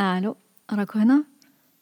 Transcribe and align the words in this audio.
ألو 0.00 0.36
راكو 0.72 0.98
هنا؟ 0.98 1.24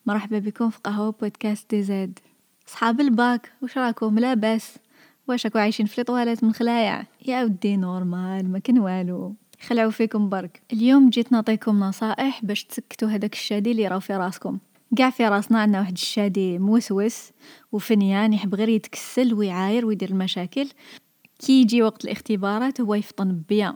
مرحبا 0.07 0.39
بكم 0.39 0.71
في 0.71 0.79
قهوة 0.85 1.15
بودكاست 1.21 1.71
DZ. 1.71 2.19
صحاب 2.67 3.01
الباك 3.01 3.53
واش 3.63 3.79
راكم 3.79 4.19
لاباس 4.19 4.77
واش 5.29 5.47
راكو 5.47 5.59
عايشين 5.59 5.87
في 5.87 6.01
لطوالات 6.01 6.45
من 6.45 6.53
خلايع 6.53 7.05
يا 7.27 7.45
ودي 7.45 7.77
normal 7.77 8.53
ما 8.53 8.59
كان 8.59 8.79
والو. 8.79 9.35
خلعوا 9.67 9.91
فيكم 9.91 10.29
برك. 10.29 10.63
اليوم 10.73 11.11
جيت 11.11 11.33
نعطيكم 11.33 11.81
نصائح 11.81 12.45
باش 12.45 12.65
تسكتوا 12.65 13.09
هذاك 13.09 13.33
الشادي 13.33 13.71
اللي 13.71 13.89
راهو 13.89 14.01
في 14.01 14.17
راسكم. 14.17 14.59
قاع 14.99 15.11
في 15.11 15.29
راسنا 15.29 15.59
عندنا 15.61 15.79
واحد 15.79 15.93
الشادي 15.93 16.59
موسوس 16.59 17.31
وفنيان 17.73 18.33
يحب 18.33 18.55
غير 18.55 18.69
يتكسل 18.69 19.35
ويعاير 19.35 19.87
ويدير 19.87 20.11
المشاكل. 20.11 20.69
كي 21.39 21.61
يجي 21.61 21.83
وقت 21.83 22.05
الاختبارات 22.05 22.81
هو 22.81 22.95
يفطن 22.95 23.43
bien. 23.49 23.75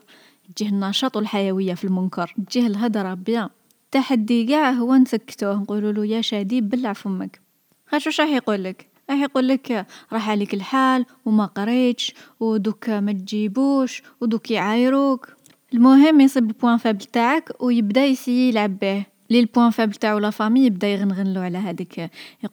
تجيه 0.57 0.69
النشاط 0.69 1.17
والحيوية 1.17 1.75
في 1.75 1.85
المنكر. 1.85 2.35
تجيه 2.49 2.67
الهدرة 2.67 3.15
bien. 3.15 3.49
التحدي 3.89 4.55
قاع 4.55 4.71
هو 4.71 4.95
نسكتوه 4.97 5.55
نقولوا 5.55 5.93
له 5.93 6.07
يا 6.07 6.21
شادي 6.21 6.61
بلع 6.61 6.93
فمك. 6.93 7.41
خاطش 7.87 8.07
واش 8.07 8.21
راح 8.21 8.29
يقول 8.29 8.65
لك؟ 8.65 8.89
راح 9.11 9.19
يقول 9.19 9.49
لك 9.49 9.87
راح 10.13 10.31
عليك 10.31 10.55
الحال 10.55 11.05
وما 11.25 11.47
قريتش 11.47 12.15
ودوك 12.41 12.91
ما 12.91 13.13
تجيبوش 13.13 14.03
ودوك 14.21 14.51
يعايروك. 14.51 15.29
المهم 15.75 16.21
يصيب 16.21 16.47
ال 16.51 16.55
point 16.55 16.77
faible 16.77 17.05
تاعك 17.05 17.51
ويبدا 17.61 18.05
يسيي 18.05 18.49
يلعب 18.49 18.79
به. 18.79 19.07
لي 19.31 19.41
ال 19.41 19.46
point 19.46 19.71
faible 19.71 19.95
تاعو 19.95 20.19
la 20.19 20.31
famille 20.31 20.67
يبدا 20.67 20.89
يغنغنلو 20.89 21.41
على 21.41 21.59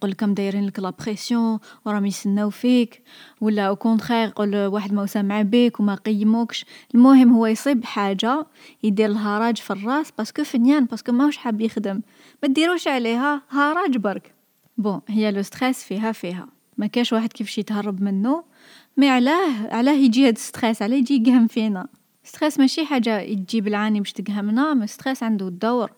لكم 0.03 0.33
دايرين 0.33 0.65
لك 0.65 0.79
la 0.79 0.89
pression 0.89 1.59
وراهم 1.85 2.05
يسناو 2.05 2.49
فيك 2.49 3.03
ولا 3.41 3.67
au 3.67 3.75
contraire 3.75 4.27
يقول 4.27 4.55
واحد 4.55 4.93
ما 4.93 5.05
سامع 5.05 5.41
بيك 5.41 5.79
وما 5.79 5.95
قيموكش. 5.95 6.65
المهم 6.95 7.33
هو 7.33 7.45
يصيب 7.45 7.85
حاجة 7.85 8.45
يدير 8.83 9.09
الهراج 9.09 9.57
في 9.57 9.73
الراس 9.73 10.11
parce 10.17 10.33
que 10.33 10.43
fainéant 10.43 10.85
parce 10.85 11.01
que 11.01 11.11
ماهوش 11.11 11.37
حاب 11.37 11.61
يخدم. 11.61 12.01
ما 12.43 12.49
ديروش 12.49 12.87
عليها 12.87 13.41
هراج 13.49 13.97
برك. 13.97 14.33
bon 14.77 15.01
هي 15.07 15.31
le 15.31 15.41
stress 15.41 15.83
فيها 15.83 16.11
فيها. 16.11 16.47
ما 16.77 16.87
كاش 16.87 17.13
واحد 17.13 17.33
كيفاش 17.33 17.57
يتهرب 17.57 18.01
منه 18.01 18.43
mais 18.97 19.09
علاه 19.09 19.67
علاه 19.75 19.93
يجي 19.93 20.27
هاد 20.27 20.37
stress 20.37 20.81
علاه 20.81 20.97
يجي 20.97 21.13
يقهم 21.13 21.47
فينا. 21.47 21.87
stress 22.23 22.59
ماشي 22.59 22.85
حاجة 22.85 23.33
تجيب 23.33 23.67
العاني 23.67 23.99
باش 23.99 24.13
تقهمنا 24.13 24.73
ما 24.73 24.85
stress 24.85 25.23
عنده 25.23 25.47
الدور. 25.47 25.91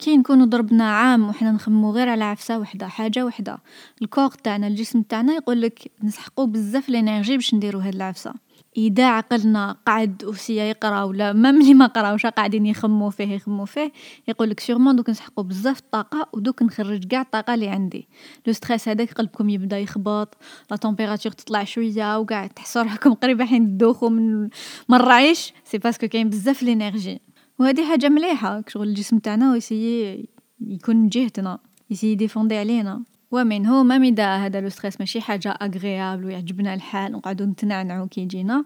كي 0.00 0.16
نكونو 0.16 0.44
ضربنا 0.44 0.84
عام 0.84 1.28
وحنا 1.28 1.52
نخمو 1.52 1.90
غير 1.90 2.08
على 2.08 2.24
عفسة 2.24 2.58
وحدة 2.58 2.88
حاجة 2.88 3.24
وحدة. 3.24 3.58
ال 4.02 4.06
corps 4.06 4.28
تاعنا 4.28 4.66
الجسم 4.66 5.02
تاعنا 5.02 5.32
يقولك 5.32 5.90
نسحقو 6.02 6.46
بزاف 6.46 6.88
l'énergie 6.88 7.36
باش 7.36 7.54
نديرو 7.54 7.78
هاد 7.78 7.94
العفسة. 7.94 8.34
إذا 8.76 9.08
عقلنا 9.08 9.76
قعد 9.86 10.24
وسيا 10.24 10.64
يقرأ 10.64 11.02
ولا 11.02 11.32
ما 11.32 11.50
ملي 11.50 11.74
ما 11.74 11.86
قراوش 11.86 12.26
قاعدين 12.26 12.66
يخمو 12.66 13.10
فيه 13.10 13.34
يخمو 13.34 13.64
فيه 13.64 13.92
يقولك 14.28 14.60
sûrement 14.60 14.96
دوك 14.96 15.10
نسحقو 15.10 15.42
بزاف 15.42 15.78
الطاقة 15.78 16.28
ودوك 16.32 16.62
نخرج 16.62 17.08
قاع 17.08 17.20
الطاقة 17.20 17.54
اللي 17.54 17.68
عندي. 17.68 18.08
le 18.46 18.52
stress 18.52 18.88
هذاك 18.88 19.12
قلبكم 19.12 19.48
يبدأ 19.48 19.78
يخبط 19.78 20.36
la 20.70 20.76
température 20.76 21.32
تطلع 21.32 21.64
شوية 21.64 22.18
وقاع 22.18 22.46
تحسوا 22.46 22.82
روحكم 22.82 23.14
قريبة 23.14 23.44
حين 23.44 23.66
تدوخو 23.66 24.08
من 24.08 24.42
من 24.88 24.96
الرعيش 25.00 25.52
c'est 25.64 25.78
parce 25.78 25.97
que 25.97 26.08
كاين 26.08 26.28
بزاف 26.28 26.62
l'énergie 26.62 27.20
وهذه 27.60 27.88
حاجة 27.88 28.08
مليحة 28.08 28.60
كشغل 28.60 28.88
الجسم 28.88 29.18
تاعنا 29.18 29.56
يسيي 29.56 30.28
يكون 30.60 30.96
من 30.96 31.08
جهتنا 31.08 31.58
يسيي 31.90 32.12
يديفوندي 32.12 32.56
علينا. 32.56 33.02
ومنه 33.30 33.82
ما 33.82 33.98
مدا 33.98 34.36
هذا 34.36 34.60
le 34.60 34.68
stress 34.68 35.00
ماشي 35.00 35.20
حاجة 35.20 35.50
agréable 35.50 36.24
ويعجبنا 36.24 36.74
الحال 36.74 37.12
نقعدو 37.12 37.44
نتنعنعو 37.44 38.06
كي 38.06 38.20
يجينا. 38.20 38.64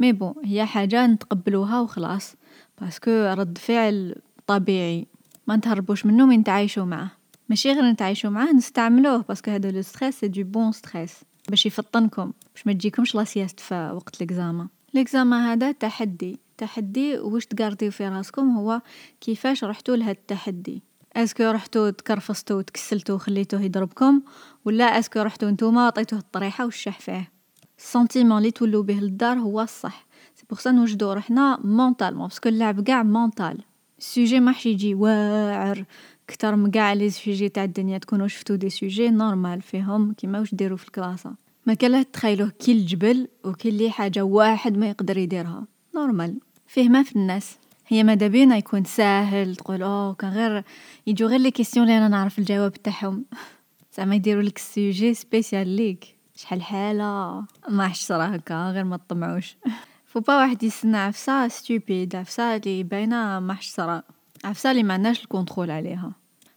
mais 0.00 0.12
bon 0.12 0.34
هي 0.44 0.66
حاجة 0.66 1.06
نتقبلوها 1.06 1.80
وخلاص. 1.80 2.34
parce 2.80 2.99
que 2.99 3.10
رد 3.10 3.58
فعل 3.58 4.14
طبيعي. 4.46 5.06
ما 5.46 5.56
نتهربوش 5.56 6.06
منه 6.06 6.26
mais 6.26 6.36
نتعايشو 6.36 6.84
معاه. 6.84 7.10
ماشي 7.48 7.72
غير 7.72 7.84
نتعايشو 7.84 8.30
معاه 8.30 8.52
نستعملوه 8.52 9.24
parce 9.28 9.42
que 9.42 9.50
هذا 9.50 9.70
le 9.70 9.82
stress 9.82 10.20
c'est 10.20 10.28
du 10.28 10.44
bon 10.44 10.72
stress 10.72 11.14
باش 11.48 11.66
يفطنكم 11.66 12.32
باش 12.54 12.66
ما 12.66 12.72
تجيكمش 12.72 13.14
la 13.14 13.24
sieste 13.24 13.60
في 13.60 13.92
وقت 13.94 14.16
ال 14.16 14.23
examen 14.23 14.68
ال 14.96 15.02
examen 15.02 15.40
هذا 15.40 15.72
تحدي. 15.72 16.40
تحدي 16.58 17.18
واش 17.18 17.46
تقارطيو 17.46 17.90
في 17.90 18.08
راسكم 18.08 18.56
هو 18.56 18.80
كيفاش 19.20 19.64
رحتو 19.64 19.94
لهاد 19.94 20.16
التحدي 20.16 20.82
est-ce 21.16 21.33
que 21.33 21.42
رحتو 21.42 21.90
تكرفصتو 21.90 22.58
وتكسلتو 22.58 23.14
وخليتوه 23.14 23.62
يضربكم؟ 23.62 24.22
ولا 24.64 24.84
est-ce 24.84 25.08
que 25.08 25.20
رحتو 25.20 25.48
نتوما 25.48 25.86
عطيتوه 25.86 26.18
الطريحة 26.18 26.64
والشح 26.64 27.00
فيه؟ 27.00 27.32
ال 27.78 27.84
sentiment 27.84 28.38
اللي 28.38 28.50
تولو 28.50 28.82
به 28.82 28.94
للدار 28.94 29.38
هو 29.38 29.60
الصح. 29.60 30.06
c'est 30.34 30.44
pour 30.50 30.58
ça 30.58 30.70
نوجدو 30.70 31.12
روحنا 31.12 31.58
mentalement 31.64 32.28
parce 32.28 32.41
que 32.41 32.48
اللعب 32.48 32.86
قاع 32.86 33.02
mental 33.02 33.58
ال 33.98 34.05
sujet 34.05 34.40
ماحش 34.40 34.66
يجي 34.66 34.94
واعر 34.94 35.84
كتر 36.28 36.56
من 36.56 36.70
قاع 36.70 36.92
les 36.92 37.10
sujets 37.10 37.48
تاع 37.48 37.64
الدنيا 37.64 37.98
تكونو 37.98 38.28
شفتو 38.28 38.54
des 38.54 38.70
sujets 38.70 39.10
normal 39.10 39.62
فيهم 39.62 40.12
كيما 40.12 40.40
واش 40.40 40.54
ديرو 40.54 40.76
في 40.76 40.86
الكلاسة 40.86 41.45
ما 41.66 41.74
كان 41.74 42.10
تخيلوه 42.10 42.48
كي 42.48 42.72
الجبل 42.72 43.28
وكي 43.44 43.68
اللي 43.68 43.90
حاجة 43.90 44.22
واحد 44.22 44.76
ما 44.76 44.88
يقدر 44.88 45.18
يديرها. 45.18 45.66
normal. 45.94 46.40
فيه 46.66 46.88
ما 46.88 47.02
في 47.02 47.16
الناس. 47.16 47.58
هي 47.86 48.04
ماذا 48.04 48.26
بينا 48.28 48.56
يكون 48.56 48.84
ساهل 48.84 49.56
تقول 49.56 49.82
أوه 49.82 50.14
كان 50.14 50.30
غير 50.30 50.64
يجو 51.06 51.26
غير 51.26 51.40
les 51.40 51.50
questions 51.50 51.86
اللي 51.86 51.98
أنا 51.98 52.08
نعرف 52.08 52.38
الجواب 52.38 52.72
تاعهم. 52.72 53.24
زعما 53.96 54.14
يديروا 54.14 54.42
لك 54.42 54.56
ال 54.56 54.66
sujet 54.66 55.14
spécial 55.14 55.68
ليك. 55.68 56.16
شحال 56.36 56.62
حالة؟ 56.62 57.44
ما 57.68 57.92
صرا 57.94 58.36
هكا 58.36 58.70
غير 58.70 58.84
ما 58.84 58.96
تطمعوش. 58.96 59.56
فو 60.06 60.20
با 60.20 60.36
واحد 60.36 60.62
يستنى 60.62 60.96
عفسة 60.96 61.48
stupide 61.48 62.16
عفسة 62.16 62.56
اللي 62.56 62.82
باينة 62.82 63.40
ما 63.40 63.56
صرا 63.60 64.02
عفسة 64.44 64.70
اللي 64.70 64.82
ما 64.82 64.94
عندناش 64.94 65.22
ال 65.22 65.27
contrôle 65.27 65.70
عليها. 65.70 66.12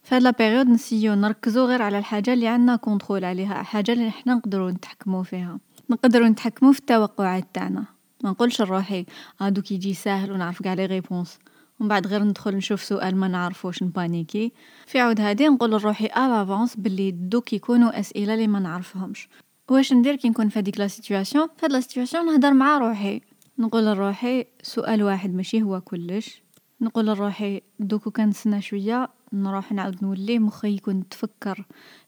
في 0.09 0.15
هاد 0.15 0.21
la 0.22 0.31
période 0.31 0.67
نسيو 0.67 1.13
نركزو 1.13 1.65
غير 1.65 1.81
على 1.81 1.97
الحاجة 1.97 2.33
اللي 2.33 2.47
عندنا 2.47 2.75
contrôle 2.75 3.25
عليها 3.25 3.63
حاجة 3.63 3.91
اللي 3.91 4.11
حنا 4.11 4.33
نقدروا 4.33 4.71
نتحكموا 4.71 5.23
فيها. 5.23 5.59
نقدروا 5.89 6.27
نتحكموا 6.27 6.73
في 6.73 6.79
التوقعات 6.79 7.47
تاعنا. 7.53 7.85
ما 8.23 8.29
نقولش 8.29 8.61
لروحي 8.61 9.05
آه 9.41 9.49
دوك 9.49 9.71
يجي 9.71 9.93
ساهل 9.93 10.31
ونعرف 10.31 10.63
قاع 10.63 10.73
les 10.73 10.85
réponses 10.85 11.39
ومن 11.79 11.89
بعد 11.89 12.07
غير 12.07 12.23
ندخل 12.23 12.55
نشوف 12.55 12.83
سؤال 12.83 13.15
ما 13.15 13.27
نعرفوش 13.27 13.83
نبانيكي. 13.83 14.51
في 14.87 14.99
عوض 15.00 15.22
هادي 15.21 15.47
نقول 15.47 15.71
لروحي 15.71 16.05
avance 16.05 16.75
بلي 16.75 17.11
دوك 17.11 17.53
يكونوا 17.53 17.99
أسئلة 17.99 18.33
اللي 18.33 18.47
ما 18.47 18.59
نعرفهمش. 18.59 19.29
واش 19.69 19.93
ندير 19.93 20.15
كي 20.15 20.29
نكون 20.29 20.49
في 20.49 20.59
هذيك 20.59 20.79
la 20.79 20.88
situation 20.88 21.47
في 21.57 21.65
هاد 21.65 21.71
la 21.72 21.79
situation 21.79 22.25
نهضر 22.25 22.53
مع 22.53 22.77
روحي. 22.77 23.21
نقول 23.59 23.85
لروحي 23.85 24.45
سؤال 24.61 25.03
واحد 25.03 25.33
ماشي 25.33 25.61
هو 25.61 25.81
كلش. 25.81 26.41
نقول 26.81 27.05
لروحي 27.05 27.61
دوك 27.79 28.09
كان 28.09 28.29
نستنى 28.29 28.61
شوية. 28.61 29.09
نروح 29.34 29.72
نعاود 29.72 30.03
نولي 30.03 30.40
مخي 30.40 30.75
يكون 30.75 31.09
تفكر 31.09 31.66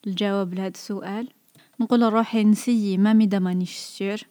الجواب 0.08 0.54
لهذا 0.54 0.68
السؤال. 0.68 1.28
نقول 1.80 2.02
لروحي 2.02 2.44
نسيي 2.44 2.98
ما 2.98 3.14
ميدا 3.14 3.40
مانيش 3.40 3.78
sûr. 3.78 4.28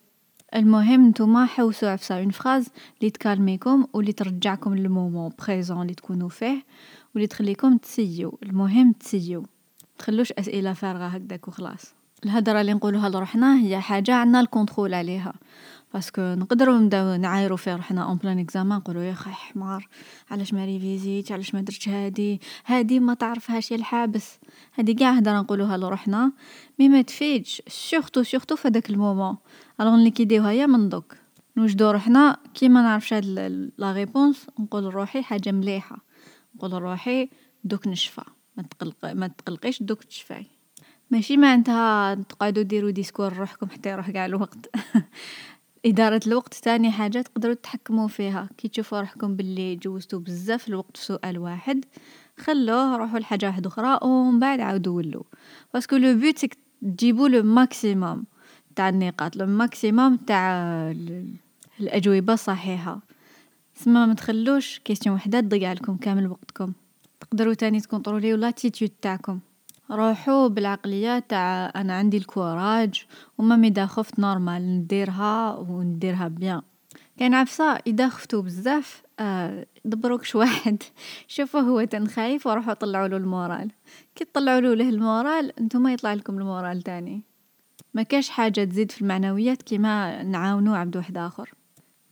المهم 0.55 1.09
نتوما 1.09 1.47
حوسو 1.47 1.87
عفسة. 1.87 2.19
une 2.19 2.31
phrase 2.31 2.69
لي 3.03 3.11
تكالميكم 3.11 3.87
و 3.93 4.01
لي 4.01 4.13
ترجعكم 4.13 4.75
لل 4.75 4.89
moment 4.89 5.33
présent 5.39 5.87
لي 5.87 5.95
تكونو 5.95 6.29
فيه 6.29 6.65
و 7.15 7.19
لي 7.19 7.27
تخليكم 7.27 7.77
تسيو 7.77 8.39
المهم 8.43 8.93
تسيو 8.93 9.47
تخلوش 9.99 10.33
أسئلة 10.33 10.73
فارغة 10.73 11.07
هكداك 11.07 11.49
و 11.49 11.51
خلاص 11.51 11.95
الهدرة 12.25 12.61
اللي 12.61 12.75
نقولوها 12.75 13.09
لروحنا 13.09 13.61
هي 13.61 13.81
حاجة 13.81 14.15
عندنا 14.15 14.41
ال 14.41 14.47
contrôle 14.47 14.95
عليها. 14.95 15.33
parce 15.95 16.11
que 16.11 16.21
نقدروا 16.21 16.79
نبداو 16.79 17.17
نعايرو 17.17 17.57
في 17.57 17.73
روحنا 17.73 18.03
en 18.03 18.17
plein 18.17 18.39
examen 18.39 18.79
نقولوا 18.79 19.03
يا 19.03 19.15
خي 19.15 19.31
حمار 19.31 19.89
علاش 20.31 20.55
ما 20.55 20.65
ريفيزيتش 20.65 21.33
علاش 21.33 21.55
ما 21.55 21.61
درتش 21.61 21.89
هادي؟ 21.89 22.41
هادي 22.67 23.01
ما 23.01 23.15
تعرفهاش 23.15 23.71
يا 23.71 23.77
الحابس. 23.77 24.39
هادي 24.75 24.93
قاع 24.93 25.13
هدرة 25.13 25.41
نقولوها 25.41 25.77
لروحنا. 25.77 26.33
mais 26.79 26.89
ما 26.89 27.03
تفيدش 27.03 27.63
surtout 27.69 28.23
surtout 28.23 28.57
في 28.57 28.69
هداك 28.69 28.91
ال 28.91 28.96
moment. 28.96 29.37
alors 29.81 29.97
نليكيديوها 29.97 30.53
يا 30.53 30.67
من 30.67 30.89
دوك. 30.89 31.17
نوجدو 31.57 31.91
روحنا. 31.91 32.37
كي 32.55 32.69
ما 32.69 32.83
نعرفش 32.83 33.13
هاد 33.13 33.25
la 33.79 33.93
réponse 33.93 34.47
نقول 34.59 34.85
لروحي 34.85 35.23
حاجة 35.23 35.53
مليحة. 35.53 35.99
نقول 36.57 36.71
لروحي 36.71 37.29
دوك 37.65 37.87
نشفى. 37.87 38.23
ما 38.57 38.63
تقلق 38.63 39.13
ما 39.13 39.27
تقلقيش 39.27 39.83
دوك 39.83 40.05
تشفاي. 40.05 40.47
ماشي 41.11 41.37
معناتها 41.37 42.15
تقعدوا 42.15 42.63
ديروا 42.63 42.91
discours 42.91 43.33
روحكم 43.33 43.69
حتى 43.71 43.91
يروح 43.91 44.11
قاع 44.11 44.27
الوقت. 44.27 44.71
إدارة 45.87 46.21
الوقت 46.27 46.55
تاني 46.55 46.91
حاجة 46.91 47.23
تقدروا 47.23 47.55
تتحكموا 47.55 48.09
فيها. 48.09 48.49
كي 48.59 48.69
تشوفوا 48.69 49.01
روحكم 49.01 49.37
باللي 49.37 49.77
جوزتوا 49.77 50.21
بزاف 50.21 50.69
الوقت 50.69 50.97
في 50.97 51.05
سؤال 51.05 51.39
واحد. 51.39 51.85
خلوه 52.39 52.97
روحوا 52.97 53.19
لحاجة 53.19 53.47
واحدة 53.47 53.69
أخرى 53.69 53.99
ومن 54.03 54.41
بعد 54.41 54.61
عاودوا 54.61 54.97
ولوا. 54.97 55.23
parce 55.75 55.88
que 55.88 55.97
le 55.97 56.19
but 56.19 56.39
c'est 56.39 56.51
que 56.51 56.59
تجيبوا 56.83 57.29
le 57.29 57.43
maximum 57.43 58.25
تاع 58.77 58.89
النقاط 58.89 59.37
le 59.37 59.47
maximum 59.47 60.17
تاع 60.17 60.53
الأجوبة 61.81 62.33
الصحيحة 62.33 63.01
سما 63.75 64.07
ما 64.07 64.15
تخلوش 64.15 64.79
question 64.79 65.15
وحدة 65.15 65.41
تضيع 65.41 65.73
لكم 65.73 65.97
كامل 65.97 66.27
وقتكم. 66.27 66.73
تقدروا 67.21 67.55
تاني 67.55 67.81
تكونطروليو 67.81 68.37
l'attitude 68.37 68.91
تاعكم. 69.03 69.39
روحوا 69.91 70.49
بالعقلية 70.49 71.19
تاع 71.19 71.73
أنا 71.77 71.95
عندي 71.95 72.17
ال 72.17 72.28
courage 72.28 73.07
و 73.39 73.43
même 73.43 73.65
إذا 73.65 73.87
خفت 73.87 74.19
normal 74.19 74.79
نديرها 74.79 75.57
و 75.57 75.83
نديرها 75.83 76.29
bien. 76.29 76.63
كاين 77.19 77.35
عفسة 77.35 77.79
إذا 77.87 78.09
خفتو 78.09 78.43
بزاف 78.43 79.03
آه 79.21 79.67
دبروك 79.85 80.23
واحد. 80.35 80.83
شوفوه 81.29 81.61
هو 81.61 81.85
تان 81.85 82.05
خايف 82.05 82.47
وروحوا 82.47 82.75
طلعوا 82.75 83.09
له 83.09 83.17
ال 83.17 83.24
moral. 83.24 83.71
كي 84.15 84.25
تطلعوا 84.25 84.61
له 84.61 84.89
ال 84.89 84.99
moral 84.99 85.53
نتوما 85.61 85.93
يطلع 85.93 86.15
لكم 86.15 86.39
ال 86.39 86.46
moral 86.46 86.83
تاني. 86.83 87.23
ما 87.95 88.03
كاش 88.03 88.29
حاجة 88.29 88.65
تزيد 88.65 88.91
في 88.91 89.03
المعنويات 89.03 89.63
كيما 89.63 90.23
نعاونو 90.23 90.75
عبد 90.75 90.97
واحد 90.97 91.19
آخر. 91.19 91.55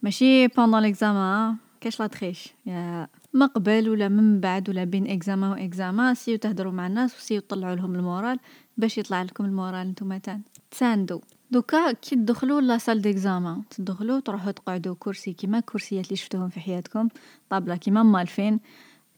ماشي 0.02 0.46
pendant 0.46 0.82
l'examen 0.82 1.56
كاش 1.80 2.00
لا 2.00 2.06
تخيش 2.06 2.54
يا 2.66 3.08
ما 3.32 3.46
قبل 3.46 3.88
ولا 3.88 4.08
من 4.08 4.40
بعد 4.40 4.68
ولا 4.68 4.84
بين 4.84 5.06
examen 5.06 5.50
و 5.50 5.54
examen 5.54 6.14
سيو 6.14 6.38
تهدروا 6.38 6.72
مع 6.72 6.86
الناس 6.86 7.16
وسيو 7.16 7.40
تطلعوا 7.40 7.76
لهم 7.76 7.94
ال 7.94 8.02
moral 8.02 8.38
باش 8.76 8.98
يطلع 8.98 9.22
لكم 9.22 9.44
ال 9.44 9.52
moral 9.52 9.88
نتوما 9.88 10.18
تان 10.18 10.42
تساندو. 10.70 11.20
دوكا 11.50 11.92
كي 11.92 12.16
تدخلوا 12.16 12.60
la 12.60 12.78
salle 12.78 13.02
d'examen 13.02 13.62
تدخلوا 13.70 14.20
تروحوا 14.20 14.50
تقعدوا 14.50 14.94
كرسي 14.98 15.32
كيما 15.32 15.58
الكرسيات 15.58 16.04
اللي 16.04 16.16
شفتوهم 16.16 16.48
في 16.48 16.60
حياتكم 16.60 17.08
طابلة 17.50 17.76
كيما 17.76 18.02
مالفين 18.02 18.60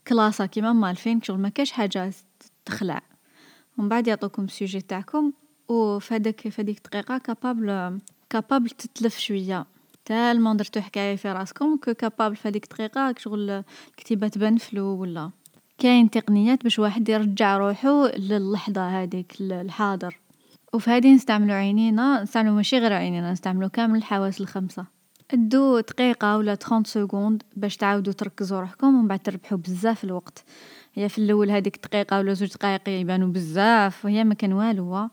كلاسة 0.08 0.46
كيما 0.46 0.72
مالفين 0.72 1.22
شغل 1.22 1.38
ما 1.38 1.48
كاش 1.48 1.70
حاجة 1.70 2.12
تخلع. 2.64 3.02
ومن 3.78 3.88
بعد 3.88 4.08
يعطوكم 4.08 4.44
ال 4.44 4.50
sujet 4.50 4.80
تاعكم 4.80 5.32
وفي 5.68 6.14
هذاك 6.14 6.48
في 6.48 6.62
هذيك 6.62 6.76
الدقيقه 6.76 7.18
capable 7.18 7.98
capable 8.30 8.70
تتلف 8.70 9.18
شوية. 9.18 9.66
tellement 10.10 10.56
درتو 10.56 10.80
حكاية 10.80 11.16
في 11.16 11.32
راسكم 11.32 11.76
que 11.76 11.94
capable 11.94 12.36
في 12.36 12.48
هذيك 12.48 12.64
الدقيقه 12.64 13.14
شغل 13.18 13.64
الكتيبه 13.88 14.28
تبان 14.28 14.56
flou 14.56 14.84
ولا. 14.84 15.30
كاين 15.78 16.10
تقنيات 16.10 16.62
باش 16.62 16.78
واحد 16.78 17.08
يرجع 17.08 17.56
روحو 17.56 18.06
للحظة 18.06 19.02
هذيك 19.02 19.32
الحاضر. 19.40 20.18
وفي 20.72 20.90
هذه 20.90 21.14
نستعملو 21.14 21.54
عينينا 21.54 22.22
نستعملو 22.22 22.54
ماشي 22.54 22.78
غير 22.78 22.92
عينينا 22.92 23.32
نستعملو 23.32 23.68
كامل 23.68 23.98
الحواس 23.98 24.40
الخمسة. 24.40 24.86
ادو 25.30 25.80
دقيقة 25.80 26.38
ولا 26.38 26.54
30 26.54 26.84
secondes 26.84 27.42
باش 27.56 27.76
تعاودو 27.76 28.12
تركزو 28.12 28.60
روحكم 28.60 28.86
ومن 28.86 29.08
بعد 29.08 29.18
تربحو 29.18 29.56
بزاف 29.56 30.04
الوقت. 30.04 30.44
هي 30.94 31.08
في 31.08 31.18
الأول 31.18 31.50
هذيك 31.50 31.76
دقيقة 31.84 32.18
ولا 32.18 32.34
زوج 32.34 32.48
دقايق 32.48 32.88
يبانو 32.88 33.30
بزاف 33.30 34.04
وهي 34.04 34.24
ما 34.24 34.34
كان 34.34 34.52
والو. 34.52 35.08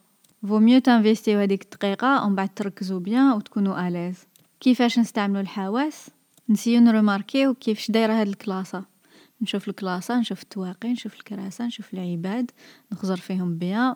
vaut 0.47 0.59
mieux 0.59 0.79
تانفيستيو 0.79 1.39
هذيك 1.39 1.63
الدقيقة 1.63 2.25
ومن 2.25 2.35
بعد 2.35 2.49
تركزو 2.55 2.99
bien 2.99 3.31
وتكونو 3.31 3.77
à 3.77 3.85
l'aise 3.85 4.27
كيفاش 4.59 4.99
نستعملو 4.99 5.39
الحواس 5.39 6.09
نسيو 6.49 6.81
نروماركيو 6.81 7.53
كيفاش 7.53 7.91
دايرة 7.91 8.13
هاد 8.13 8.27
الكلاسة. 8.27 8.83
نشوف 9.41 9.67
الكلاسة 9.67 10.19
نشوف 10.19 10.43
التواقي 10.43 10.91
نشوف 10.91 11.13
الكراسة 11.13 11.65
نشوف 11.65 11.93
العباد 11.93 12.51
نخزر 12.91 13.17
فيهم 13.17 13.57
bien 13.57 13.95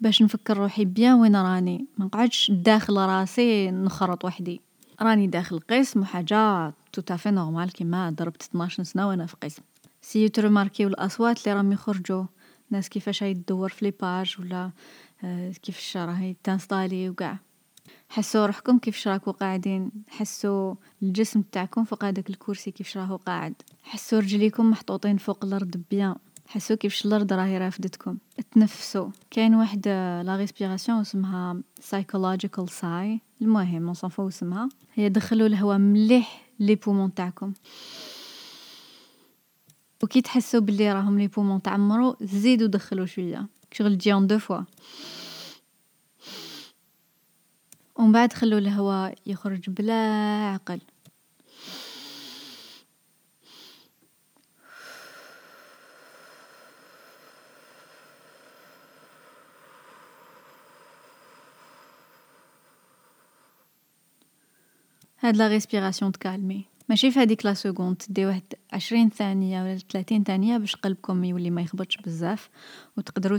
باش 0.00 0.22
نفكر 0.22 0.56
روحي 0.56 0.84
bien 0.84 1.14
وين 1.14 1.36
راني. 1.36 1.86
ما 1.98 2.04
نقعدش 2.04 2.50
داخل 2.50 2.96
راسي 2.96 3.70
نخرط 3.70 4.24
وحدي. 4.24 4.60
راني 5.02 5.26
داخل 5.26 5.60
قسم 5.60 6.00
وحاجة 6.00 6.72
tout 6.92 7.09
à 7.09 7.13
fait 7.13 7.30
normal 7.30 7.72
كيما 7.72 8.10
ضربت 8.10 8.42
12 8.42 8.82
سنة 8.82 9.08
وأنا 9.08 9.26
في 9.26 9.36
قسم. 9.42 9.62
سيو 10.02 10.28
تروماركيو 10.28 10.88
الأصوات 10.88 11.38
اللي 11.38 11.56
راهم 11.56 11.72
يخرجوا 11.72 12.24
ناس 12.70 12.88
كيفاش 12.88 13.22
هاي 13.22 13.34
تدور 13.34 13.68
في 13.68 13.84
les 13.84 13.90
pages 14.00 14.36
ولا 14.38 14.70
آه، 15.24 15.52
كيفاش 15.62 15.96
راهي 15.96 16.36
تنستالي 16.44 17.08
وكاع. 17.08 17.38
حسوا 18.14 18.46
روحكم 18.46 18.78
كيفاش 18.78 19.08
راكو 19.08 19.30
قاعدين. 19.30 19.90
حسوا 20.08 20.74
الجسم 21.02 21.42
تاعكم 21.42 21.84
فوق 21.84 22.04
هذاك 22.04 22.30
الكرسي 22.30 22.70
كيفاش 22.70 22.96
راهو 22.96 23.16
قاعد. 23.16 23.54
حسوا 23.82 24.18
رجليكم 24.18 24.70
محطوطين 24.70 25.16
فوق 25.16 25.44
الأرض 25.44 25.82
bien. 25.90 26.14
حسوا 26.46 26.76
كيفاش 26.76 27.06
الأرض 27.06 27.32
راهي 27.32 27.58
رافدتكم. 27.58 28.18
تنفسوا. 28.52 29.08
كاين 29.30 29.54
واحد 29.54 29.88
la 30.26 30.36
respiration 30.36 31.00
اسمها 31.00 31.56
psychological 31.80 32.68
sigh 32.68 33.20
المهم 33.42 33.86
نصنفو 33.86 34.28
اسمها. 34.28 34.68
هي 34.94 35.08
دخلوا 35.08 35.46
الهواء 35.46 35.78
مليح 35.78 36.42
les 36.60 36.74
poumons 36.74 37.14
تاعكم. 37.14 37.52
وكي 40.02 40.20
تحسوا 40.20 40.60
بلي 40.60 40.92
راهم 40.92 41.18
les 41.18 41.26
poumons 41.26 41.62
تعمروا 41.62 42.14
زيدوا 42.20 42.68
دخلوا 42.68 43.06
شوية. 43.06 43.46
شغل 43.72 43.98
تجي 43.98 44.12
deux 44.12 44.38
fois 44.38 44.60
ومن 47.96 48.12
بعد 48.12 48.32
خلوا 48.32 48.58
الهواء 48.58 49.14
يخرج 49.26 49.70
بلا 49.70 49.94
عقل. 50.54 50.80
هاد 65.20 65.36
la 65.36 65.48
respiration 65.48 66.12
تكالمي. 66.12 66.73
ماشي 66.88 67.10
في 67.10 67.18
هذيك 67.18 67.46
la 67.46 67.54
seconde؟ 67.54 67.96
تدي 67.96 68.26
واحد 68.26 68.42
عشرين 68.72 69.10
ثانية 69.10 69.62
ولا 69.62 69.78
ثلاثين 69.92 70.24
ثانية 70.24 70.58
باش 70.58 70.76
قلبكم 70.76 71.24
يولي 71.24 71.50
ما 71.50 71.62
يخبطش 71.62 71.96
بزاف 71.96 72.50
وتقدروا 72.96 73.38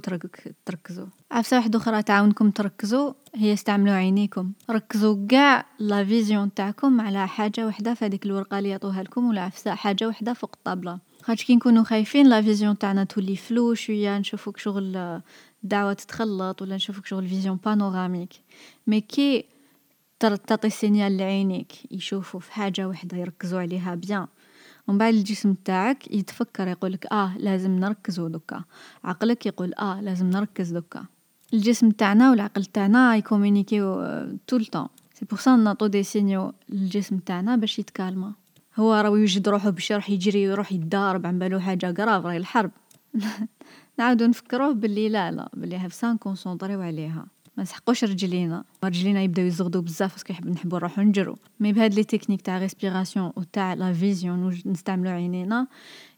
تركزوا. 0.66 1.06
عفسة 1.32 1.58
واحدة 1.58 1.80
أخرى 1.80 2.04
تعاونكم 2.04 2.50
تركزوا 2.52 3.14
هي 3.36 3.54
استعملوا 3.54 3.94
عينيكم. 3.94 4.52
ركزوا 4.70 5.28
كاع 5.28 5.66
la 5.80 6.06
vision 6.06 6.54
تاعكم 6.54 7.02
على 7.02 7.28
حاجة 7.28 7.68
وحدة 7.68 7.94
في 7.94 8.06
هذيك 8.06 8.26
الورقة 8.26 8.60
اللي 8.60 8.70
يعطوها 8.70 9.04
لكم 9.04 9.30
ولا 9.30 9.42
عفسة 9.42 9.76
حاجة 9.76 10.08
وحدة 10.08 10.34
فوق 10.34 10.52
الطابلة. 10.58 11.00
خاطش 11.24 11.44
كي 11.44 11.56
نكونوا 11.56 11.84
خايفين 11.84 12.28
la 12.28 12.42
vision 12.42 12.78
تاعنا 12.78 13.04
تولي 13.04 13.36
flou 13.36 13.74
شوية 13.74 14.18
نشوفوك 14.18 14.58
شغل 14.58 15.22
دعوة 15.64 15.94
تتخلط 15.94 16.62
ولا 16.62 16.76
نشوفوك 16.76 17.06
شغل 17.06 17.28
vision 17.28 17.60
panoramique 17.66 18.34
mais 18.88 19.02
كي 19.02 19.46
تعطي 20.34 20.70
signal 20.70 21.18
لعينيك 21.18 21.72
يشوفوا 21.92 22.40
في 22.40 22.52
حاجة 22.52 22.88
وحدة 22.88 23.18
يركزوا 23.18 23.60
عليها 23.60 23.96
bien. 23.96 24.28
ومن 24.88 24.98
بعد 24.98 25.14
الجسم 25.14 25.54
تاعك 25.54 26.12
يتفكر 26.12 26.68
يقولك 26.68 27.14
آه 27.14 27.38
لازم 27.38 27.72
نركزوا 27.72 28.30
دوكا 28.30 28.64
عقلك 29.04 29.46
يقول 29.46 29.74
آه 29.74 30.02
لازم 30.02 30.30
نركز 30.30 30.74
دوكا. 30.74 31.06
الجسم 31.54 31.90
تاعنا 31.92 32.32
والعقل 32.32 32.66
تاعنا 32.66 33.16
يكومونيكيو 33.16 33.96
tout 34.48 34.62
le 34.62 34.69
temps 34.69 34.88
c'est 35.14 35.26
pour 35.26 35.40
ça 35.40 35.56
نعطو 35.56 35.88
des 35.88 36.04
signaux 36.04 36.54
للجسم 36.70 37.18
تاعنا 37.18 37.56
باش 37.56 37.80
يتكالما 37.80 38.34
هو 38.76 38.94
راه 38.94 39.10
يوجد 39.10 39.50
روحو 39.50 39.72
باش 39.72 39.92
يروح 39.92 40.10
يجري 40.10 40.48
ويروح 40.48 40.72
يتضارب 40.72 41.26
عن 41.26 41.40
بالو 41.40 41.60
حاجة 41.60 41.92
grave 41.92 42.26
راهي 42.26 42.38
الحرب 42.38 42.72
نعاودو 44.00 44.26
نفكروه 44.26 44.74
باللي 44.74 45.10
لا 45.10 45.32
لا 45.32 45.50
باللي 45.54 45.78
عفسة 45.78 46.14
نكونسونطريو 46.14 46.82
عليها 46.82 47.26
ما 47.58 47.64
نسحقوش 47.64 48.04
رجلينا. 48.04 48.64
رجلينا 48.84 49.22
يبداو 49.22 49.46
يزغدو 49.46 49.82
بزاف 49.82 50.12
parce 50.12 50.26
que 50.26 50.34
يحب 50.34 50.48
نحبو 50.48 50.78
نروحو 50.78 51.02
نجرو. 51.02 51.36
mais 51.60 51.74
بهاد 51.74 51.94
les 51.94 52.04
techniques 52.04 52.42
تاع 52.42 52.58
respiration 52.58 53.32
و 53.36 53.44
تاع 53.54 53.74
la 53.74 53.94
vision 53.94 54.62
نستعملو 54.66 55.10
عينينا 55.10 55.68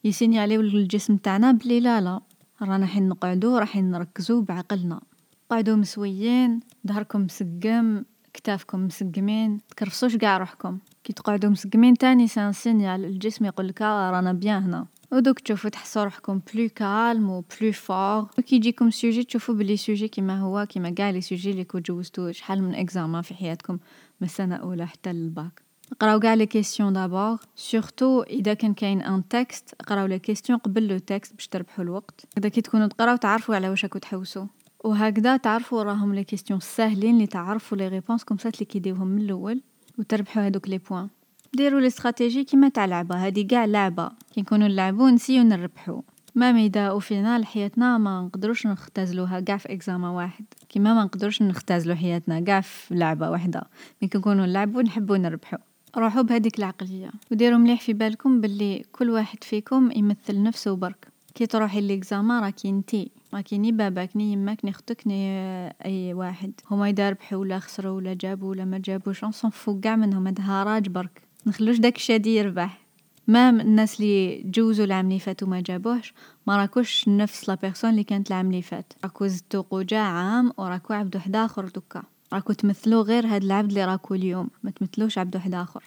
يسينياليو 0.04 0.62
للجسم 0.62 1.18
تاعنا 1.18 1.52
بلي 1.52 1.80
لا 1.80 2.02
لا 2.02 2.22
رانا 2.62 2.86
حين 2.86 3.10
نقعدو 3.10 3.58
رايحين 3.58 3.92
نركزو 3.92 4.42
بعقلنا. 4.42 5.02
قعدو 5.50 5.76
مسويين 5.76 6.60
ظهركم 6.88 7.22
مسقم 7.22 8.04
كتافكم 8.34 8.86
مسقمين 8.86 9.58
تكرفسوش 9.70 10.18
قاع 10.18 10.38
روحكم. 10.38 10.78
كي 11.04 11.14
تقعدو 11.14 11.50
مسقمين 11.50 11.94
تاني 11.94 12.28
c'est 12.28 12.46
un 12.46 12.54
signal 12.54 13.06
الجسم 13.06 13.46
يقولك 13.46 13.82
آه، 13.82 14.12
رانا 14.12 14.34
bien 14.34 14.64
هنا. 14.64 14.86
ودوك 15.12 15.40
تشوفوا 15.40 15.70
تحسوا 15.70 16.04
روحكم 16.04 16.42
plus 16.54 16.70
calme 16.76 17.30
و 17.30 17.42
plus 17.42 17.72
fort 17.72 18.28
وكي 18.40 18.56
يجيكم 18.56 18.92
sujet 18.92 19.24
تشوفوا 19.24 19.56
بلي 19.56 19.78
sujet 19.78 20.08
كيما 20.08 20.40
هو 20.40 20.66
كيما 20.70 20.96
قاع 20.98 21.10
les 21.10 21.22
sujets 21.22 21.52
اللي 21.52 21.64
كنتو 21.64 21.94
جوزتو 21.94 22.32
شحال 22.32 22.64
من 22.64 22.76
examen 22.76 23.22
في 23.22 23.34
حياتكم 23.34 23.74
من 24.22 24.28
السنة 24.28 24.56
الاولى 24.56 24.88
حتى 24.88 25.14
للباك 25.14 25.62
قراو 26.00 26.20
قاع 26.20 26.34
les 26.34 26.46
questions 26.46 26.94
d'abord 26.94 27.38
surtout 27.56 28.24
اذا 28.24 28.54
كان 28.54 28.74
كاين 28.74 29.02
un 29.02 29.28
texte 29.28 29.76
قراو 29.88 30.06
les 30.06 30.20
questions 30.20 30.60
قبل 30.60 30.88
le 30.88 30.98
texte 30.98 31.34
باش 31.36 31.48
تربحوا 31.48 31.84
الوقت 31.84 32.26
اذا 32.38 32.50
كي 32.50 32.62
تكونوا 32.62 32.88
تقراو 32.88 33.16
تعرفوا 33.16 33.56
على 33.56 33.70
واش 33.70 33.84
راكو 33.84 34.00
تحوسوا 34.00 34.46
وهكذا 34.84 35.38
تعرفوا 35.38 35.84
راهم 35.84 36.14
les 36.14 36.24
questions 36.24 36.60
ساهلين 36.60 37.16
اللي 37.16 37.28
تعرفوا 37.28 37.78
les 37.78 37.88
réponses 37.88 38.24
comme 38.24 38.38
ça 38.38 38.56
اللي 38.56 38.66
تديوهم 38.66 39.08
من 39.08 39.22
الأول 39.22 39.62
وتربحوا 39.98 40.48
هذوك 40.48 40.70
les 40.70 40.78
points 40.78 41.10
ديروا 41.58 41.80
الاستراتيجي 41.80 42.44
كيما 42.44 42.70
تاع 42.70 42.86
لعبة. 42.86 43.26
هادي 43.26 43.44
قاع 43.44 43.66
لعبة. 43.66 44.12
كي 44.34 44.42
نكونوا 44.42 44.68
نلعبو 44.68 45.08
نسيو 45.08 45.44
نربحو. 45.44 46.02
même 46.36 46.58
اذا 46.58 46.88
au 46.88 47.00
final 47.00 47.46
حياتنا 47.46 47.98
ما 47.98 48.22
نقدروش 48.22 48.68
نختزلوها. 48.68 49.40
قاع 49.48 49.58
في 49.58 49.74
اكزاما 49.74 50.10
واحد. 50.10 50.46
كيما 50.70 50.94
ما 50.94 51.04
نقدروش 51.04 51.42
نختزلو 51.42 51.96
حياتنا. 51.96 52.44
قاع 52.48 52.62
في 52.62 52.96
لعبة 52.96 53.30
واحدة 53.30 53.64
mais 54.02 54.08
كي 54.08 54.18
نكونوا 54.18 54.46
نلعبو 54.46 54.82
نحبو 54.82 55.16
نربحو. 55.16 55.58
روحوا 55.98 56.22
بهذيك 56.22 56.60
العقلية. 56.60 57.12
وديروا 57.32 57.58
مليح 57.58 57.82
في 57.82 57.94
بالكم 57.94 58.42
باللي 58.42 58.86
كل 58.92 59.10
واحد 59.10 59.44
فيكم 59.44 59.92
يمثل 59.96 60.44
نفسه 60.44 60.76
برك. 60.76 61.08
كي 61.36 61.46
تروحي 61.46 61.82
l'examen 61.82 62.40
راكي 62.40 62.70
انتي 62.70 63.12
راكي 63.34 63.58
ني 63.58 63.72
باباك 63.72 64.10
ني 64.16 64.34
يماك 64.34 64.66
ني 64.66 64.72
أختك 64.72 65.08
ني 65.08 65.38
أي 65.86 66.14
واحد. 66.14 66.52
هما 66.72 66.90
اذا 66.90 67.10
ربحوا 67.10 67.38
ولا 67.38 67.60
خسروا 67.60 67.92
ولا 67.92 68.14
جابوا 68.14 68.50
ولا 68.50 68.66
ما 68.66 68.78
جابوش. 68.78 69.24
on 69.24 69.32
s'en 69.32 69.56
fout 69.56 69.80
كاع 69.80 69.96
منهم. 69.96 70.28
هاد 70.28 70.42
هراج 70.42 70.90
برك. 70.90 71.27
نخلوش 71.46 71.78
داك 71.78 71.96
الشادي 71.96 72.36
يربح. 72.36 72.82
même 73.28 73.60
الناس 73.60 74.00
اللي 74.00 74.42
جوزوا 74.46 74.86
العام 74.86 75.06
اللي 75.06 75.20
فات 75.20 75.44
وما 75.44 75.62
جابوهش 75.62 76.14
ما 76.48 76.58
راكوش 76.58 77.08
نفس 77.08 77.50
la 77.50 77.56
personne 77.56 77.90
اللي 77.90 78.04
كانت 78.04 78.28
العام 78.28 78.48
اللي 78.48 78.62
فات. 78.62 78.94
راكو 79.04 79.28
زدتو 79.28 79.62
قوجا 79.62 80.00
عام 80.00 80.52
وراكو 80.58 80.94
عبد 80.94 81.16
واحد 81.16 81.36
آخر 81.36 81.68
دوكا. 81.68 82.04
راكو 82.34 82.54
تمثلو 82.54 83.02
غير 83.02 83.28
هاد 83.28 83.44
العبد 83.44 83.70
اللي 83.70 83.86
راكو 83.86 84.16
اليوم 84.16 84.50
ما 84.64 84.72
تمثلوش 84.72 85.18
عبد 85.18 85.36
واحد 85.36 85.54
آخر. 85.54 85.84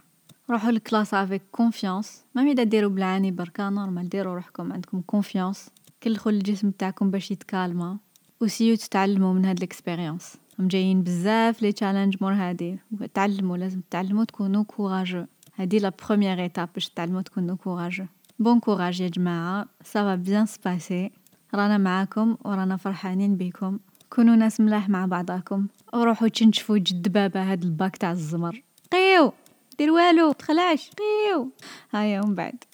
روحوا 0.51 0.71
لل 0.71 0.82
classe 0.82 1.15
avec 1.15 1.43
confiance 1.53 2.25
même 2.35 2.43
اذا 2.43 2.63
ديروا 2.63 2.91
بالعاني 2.91 3.31
بركا 3.31 3.71
normal 3.71 4.09
ديروا 4.09 4.35
روحكم 4.35 4.73
عندكم 4.73 5.01
confiance 5.01 5.71
كلخوا 6.03 6.33
الجسم 6.33 6.71
تاعكم 6.71 7.11
باش 7.11 7.31
يتكالما. 7.31 7.99
وسيو 8.41 8.77
تتعلموا 8.77 9.35
من 9.35 9.45
هاد 9.45 9.57
ال 9.57 9.64
expérience 9.64 10.37
هم 10.59 10.69
جايين 10.69 11.03
بزاف 11.03 11.63
les 11.63 11.73
challenges 11.73 12.17
مور 12.21 12.33
هادي. 12.33 12.79
تعلموا 13.15 13.57
لازم 13.57 13.81
تعلموا 13.91 14.25
تكونوا 14.25 14.65
courageux 14.65 15.25
هادي 15.61 15.79
la 15.79 15.93
première 16.05 16.41
étape 16.41 16.69
باش 16.75 16.89
تعلموا 16.89 17.23
تكونوا 17.23 17.57
courageux 17.57 18.05
bon 18.39 18.61
courage 18.61 19.01
يا 19.01 19.09
جماعة 19.09 19.67
ça 19.85 20.00
va 20.00 20.15
bien 20.15 20.47
se 20.47 20.63
passer 20.63 21.11
رانا 21.55 21.79
معاكم 21.79 22.37
ورانا 22.45 22.77
فرحانين 22.77 23.37
بكم 23.37 23.79
كونوا 24.11 24.37
ناس 24.37 24.61
ملاح 24.61 24.89
مع 24.89 25.07
بعضاكم 25.07 25.67
وروحوا 25.95 26.29
تشنشفوا 26.29 26.79
جد 26.79 27.13
بابا 27.13 27.53
هاد 27.53 27.63
الباك 27.63 27.97
تاع 27.97 28.13
الزمر 28.13 28.63
قيو 28.93 29.33
دير 29.79 29.91
والو 29.91 30.33
تخلعش 30.33 30.91
قيو 30.91 31.53
هيا 31.91 32.21
ومن 32.21 32.35
بعد 32.35 32.65